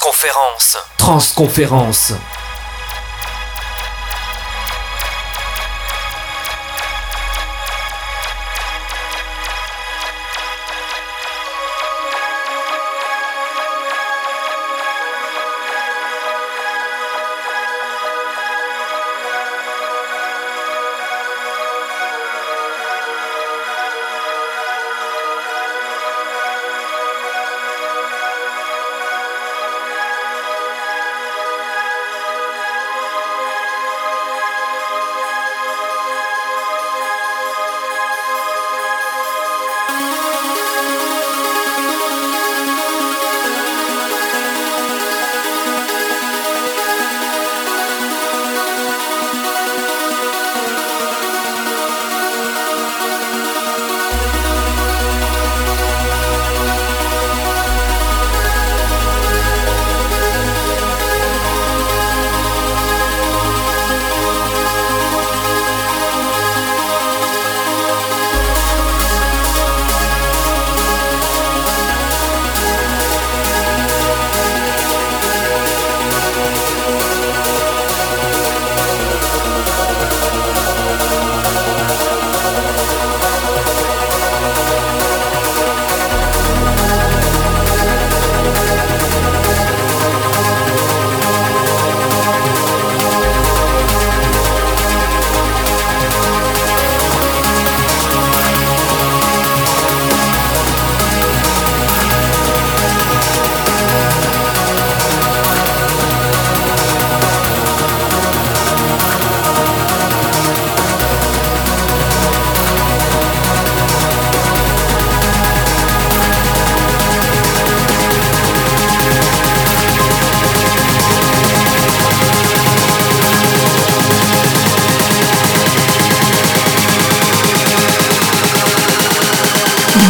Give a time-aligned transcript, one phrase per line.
[0.00, 0.78] Transconférence.
[0.96, 2.14] Transconférence.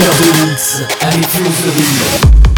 [0.00, 2.49] Disturbance avec Euphorie.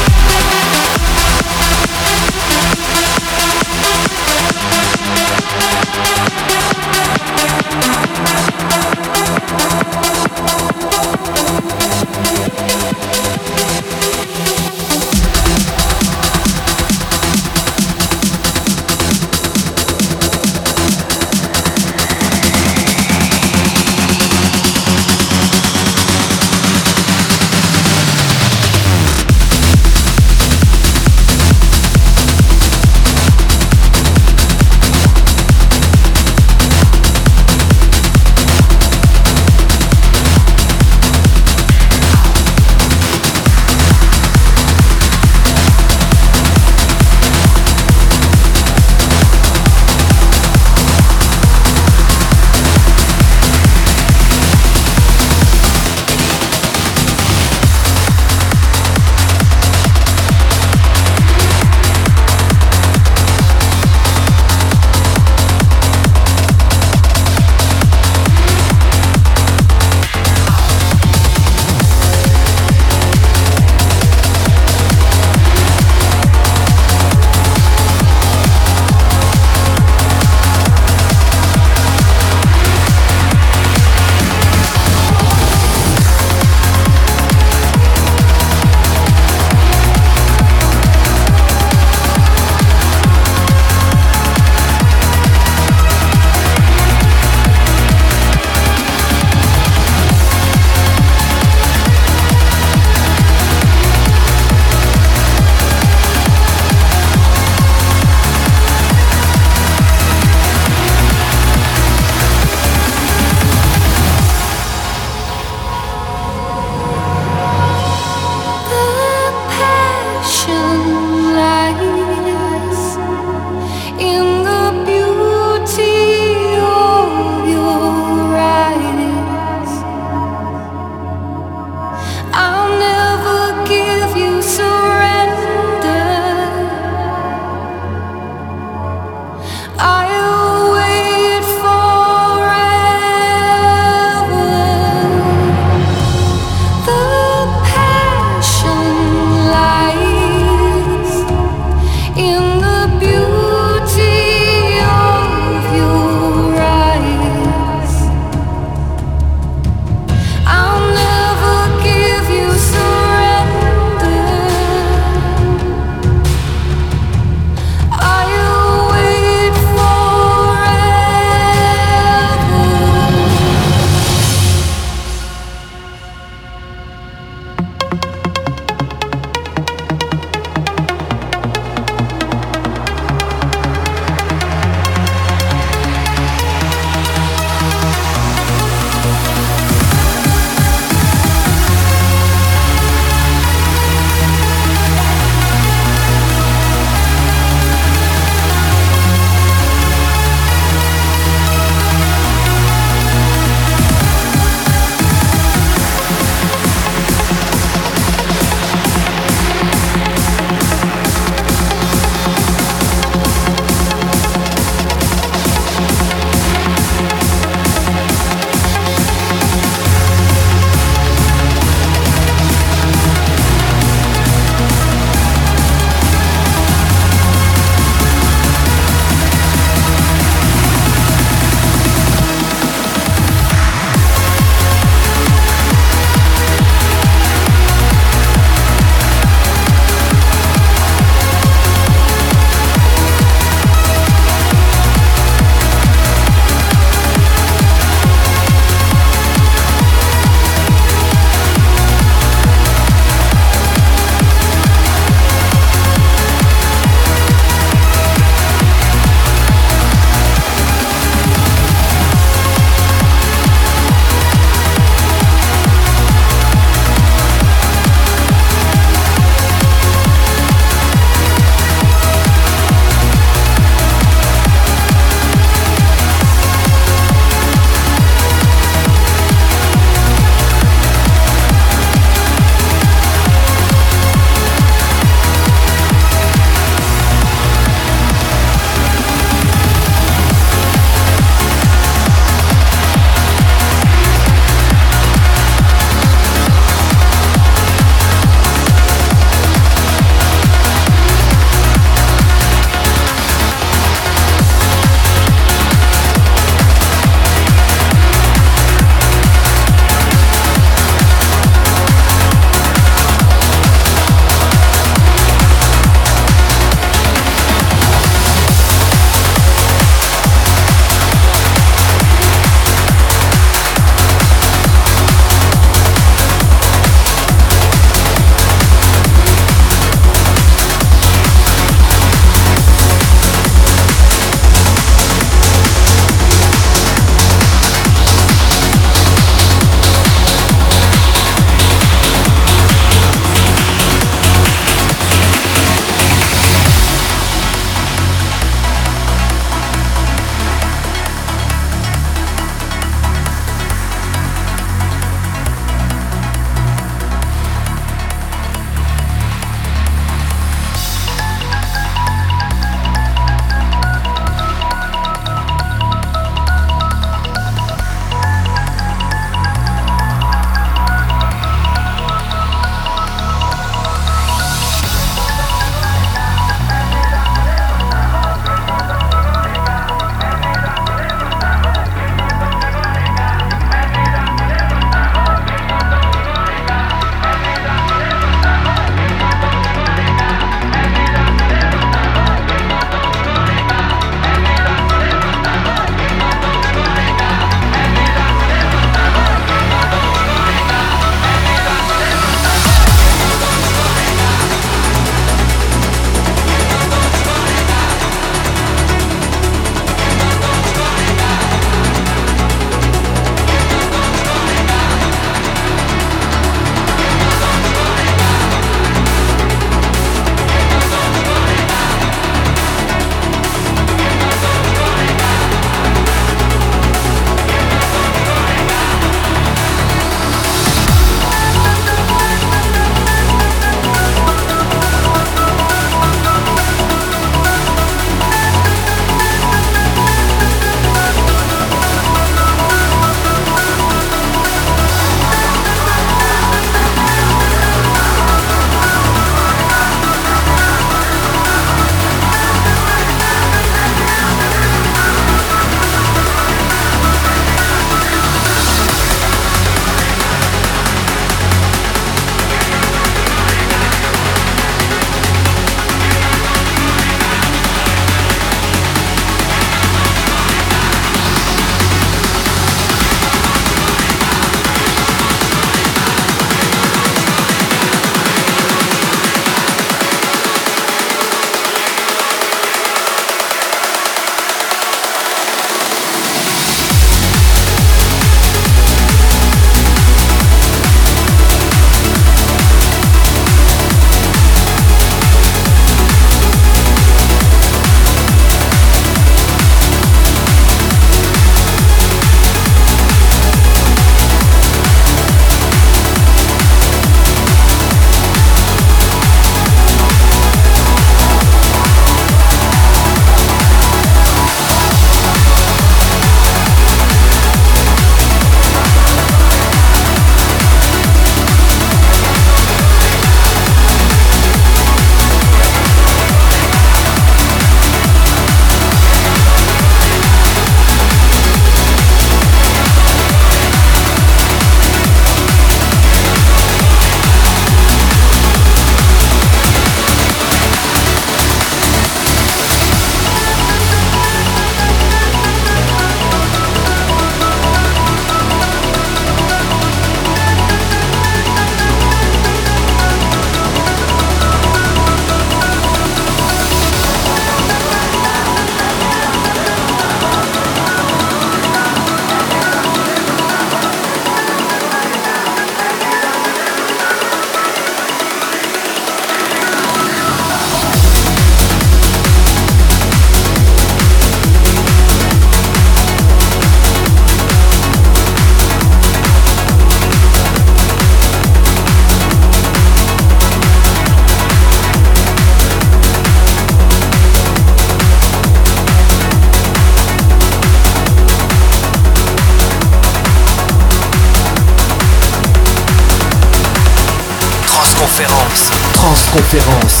[599.51, 600.00] Conférence.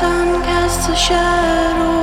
[0.00, 1.98] sun casts a shadow.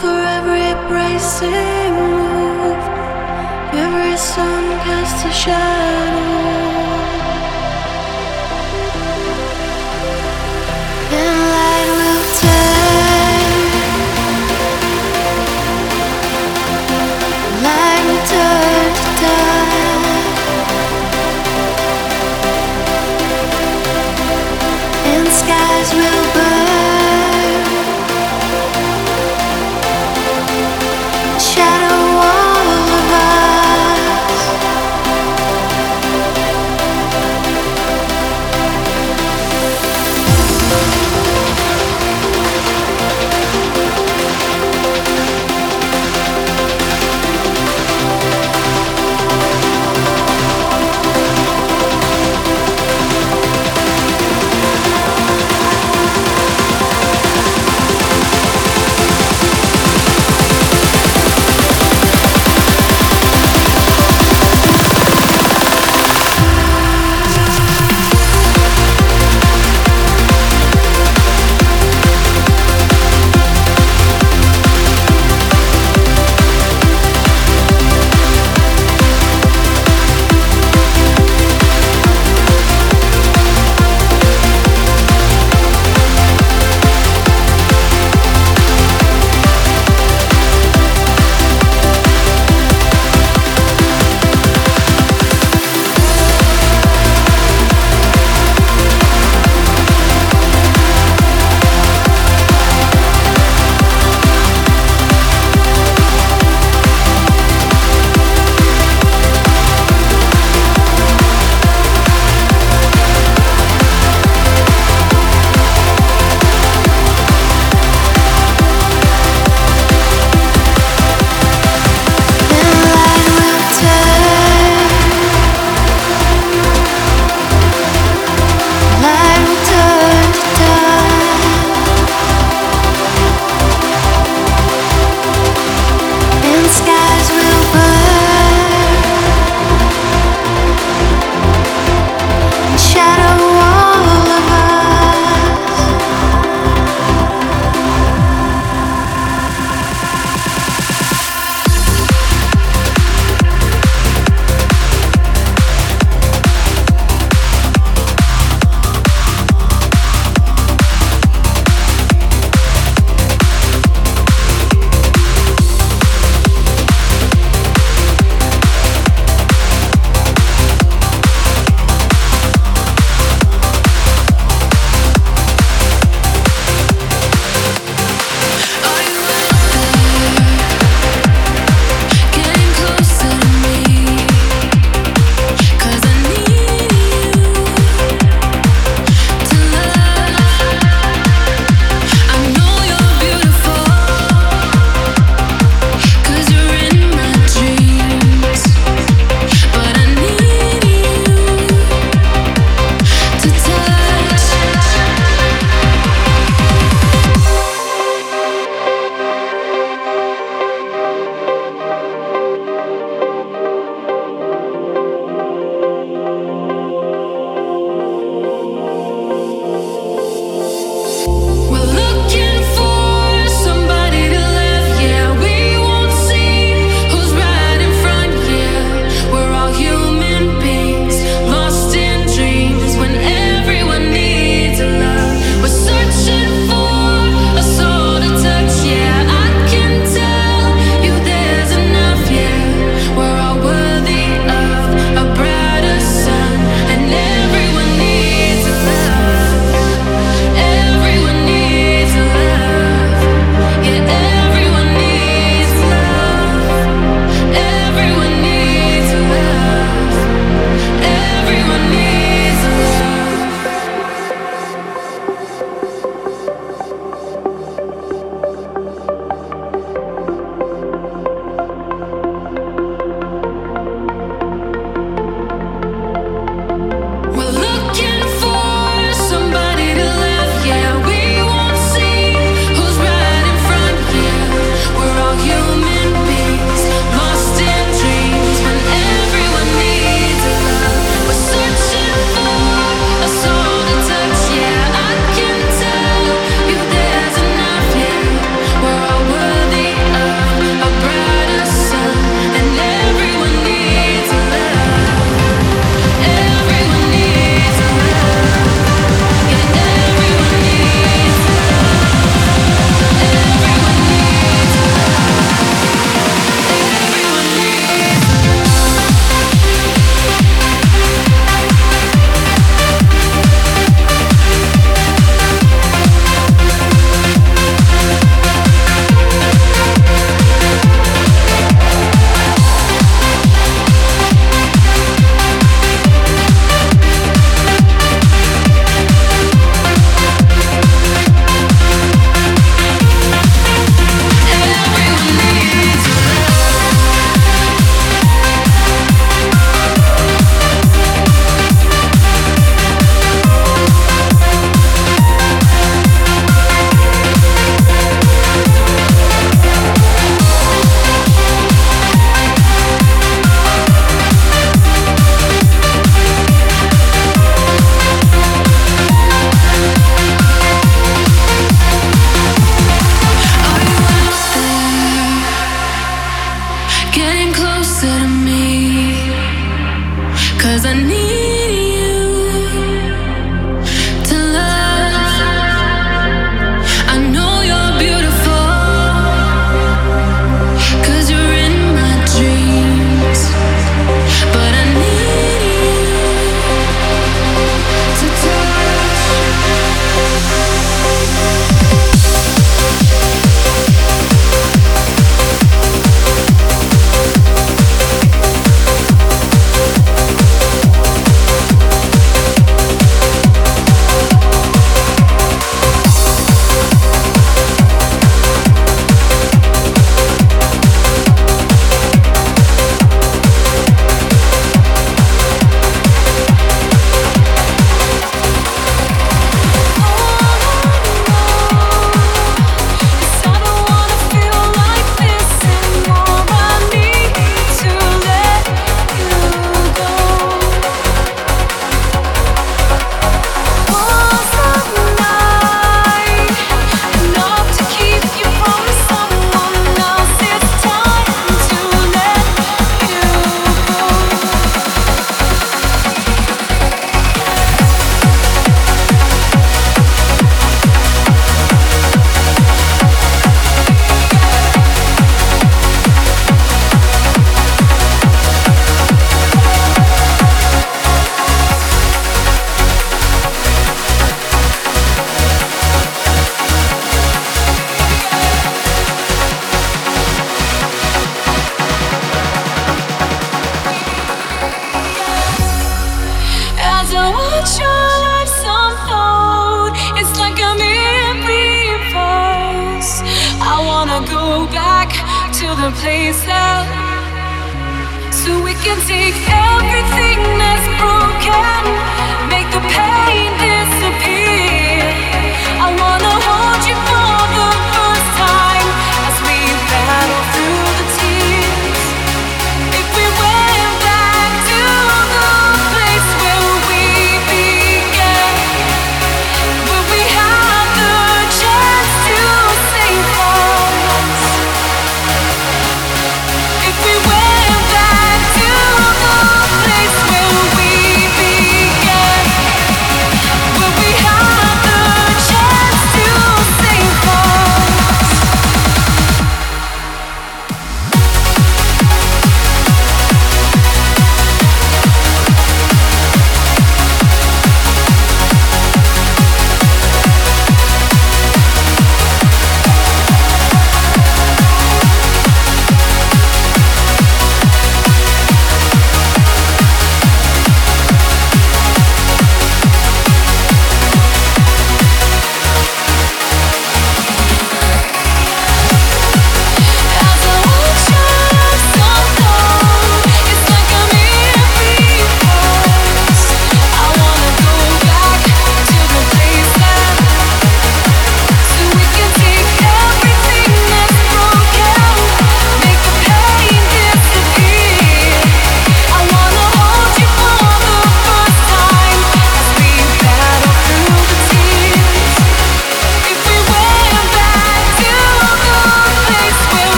[0.00, 2.84] For every bracing move,
[3.84, 5.73] every sun casts a shadow.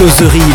[0.00, 0.49] Mix.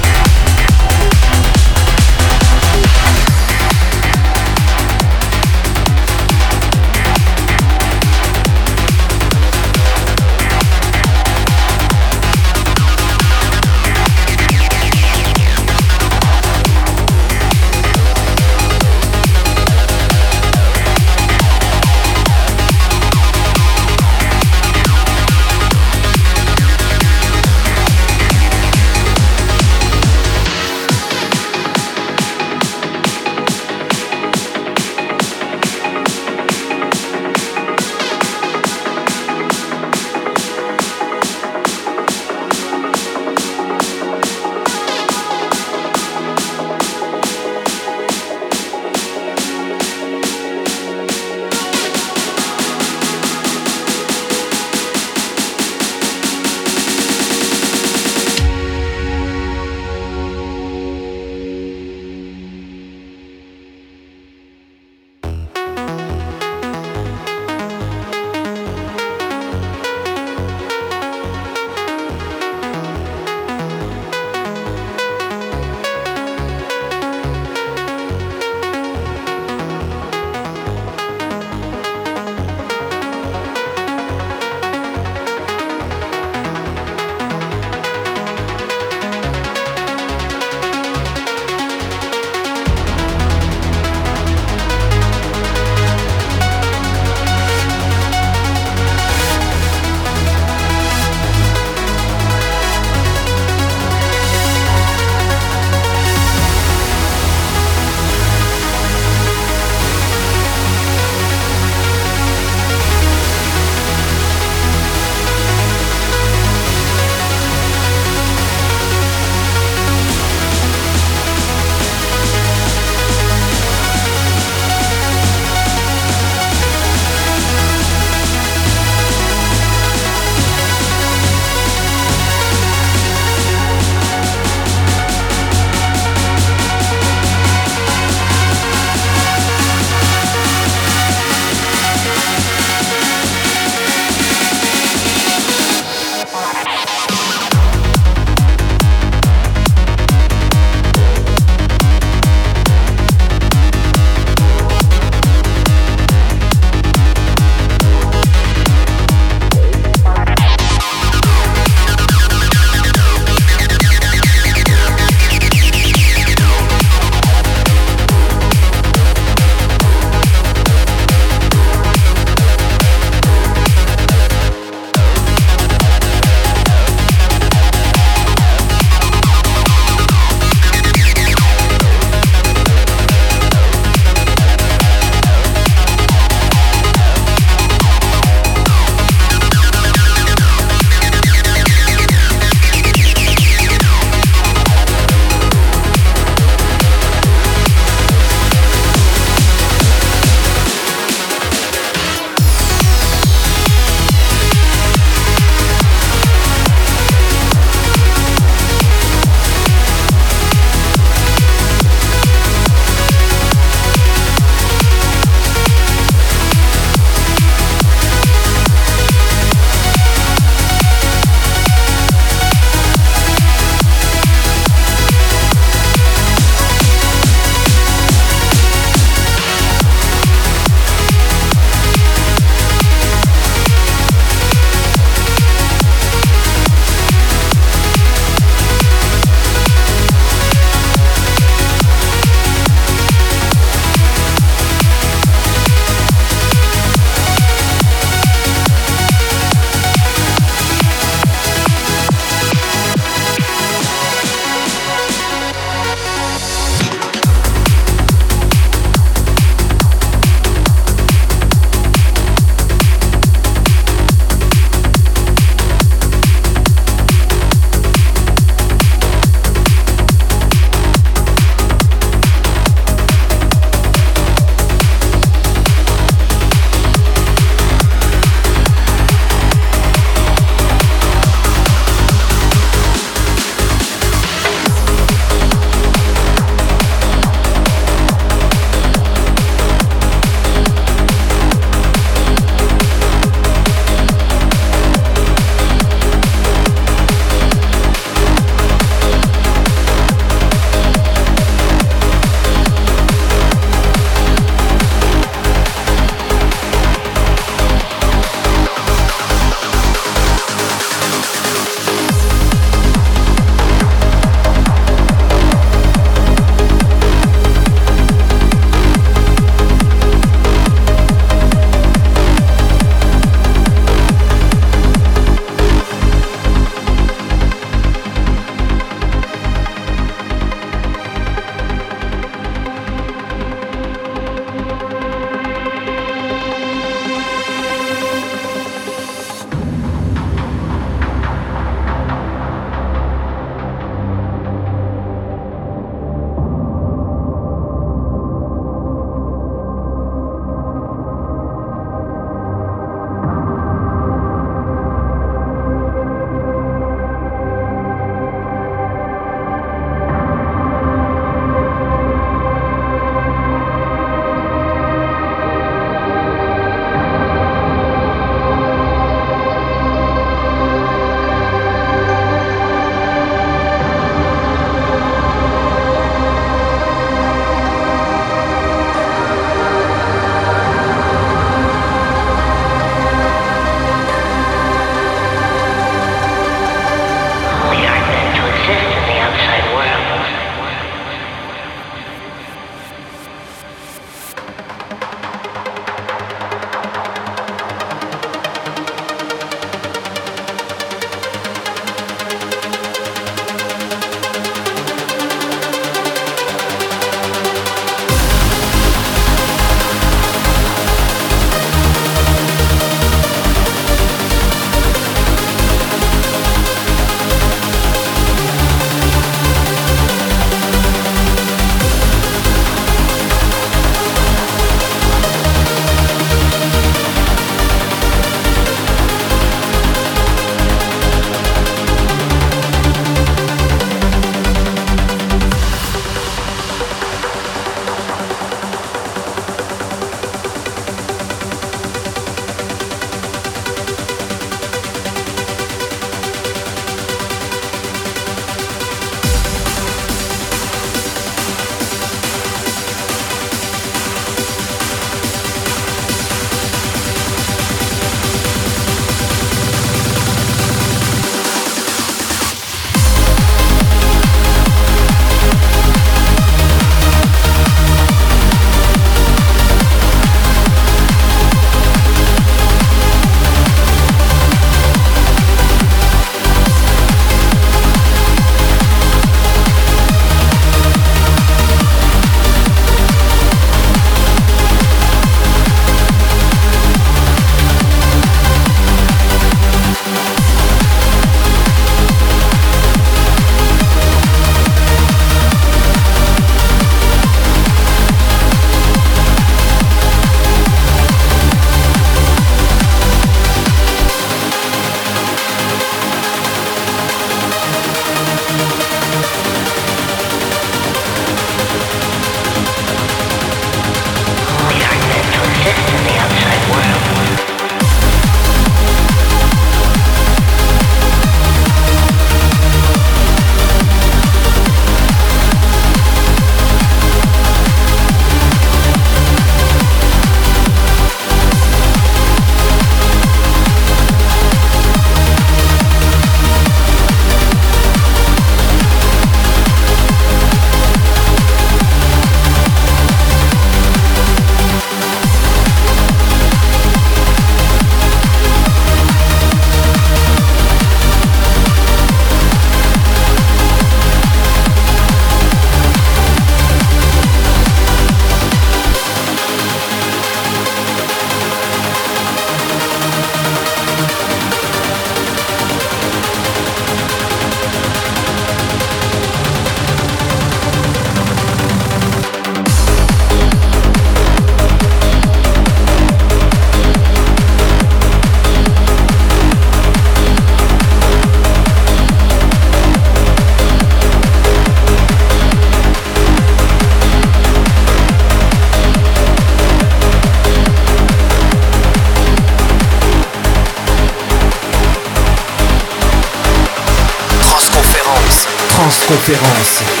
[599.31, 600.00] référence.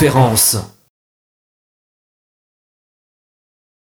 [0.00, 0.56] conférence.